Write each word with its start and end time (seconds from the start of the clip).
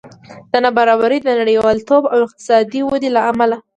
دا 0.51 0.57
نابرابري 0.65 1.19
د 1.23 1.29
نړیوالتوب 1.41 2.03
او 2.13 2.19
اقتصادي 2.27 2.81
ودې 2.83 3.09
له 3.15 3.21
امله 3.31 3.55
ده 3.57 3.57